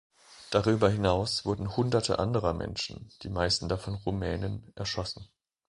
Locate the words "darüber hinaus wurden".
0.49-1.77